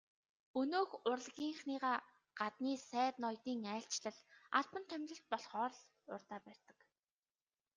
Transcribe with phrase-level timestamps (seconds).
[0.59, 1.95] Өнөөх урлагийнхныгаа
[2.39, 4.19] гаднын сайд ноёдын айлчлал,
[4.59, 6.77] албан томилолт болохоор л урдаа барьдаг.